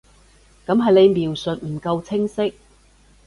[0.65, 2.55] 噉係你描述唔夠清晰